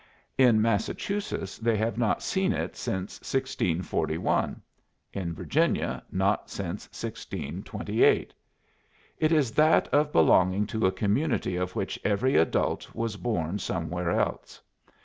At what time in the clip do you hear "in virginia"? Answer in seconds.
5.13-6.01